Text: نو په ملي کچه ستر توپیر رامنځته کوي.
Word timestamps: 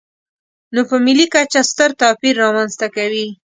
نو 0.73 0.81
په 0.89 0.95
ملي 1.05 1.25
کچه 1.33 1.61
ستر 1.71 1.89
توپیر 2.01 2.33
رامنځته 2.43 2.87
کوي. 2.95 3.27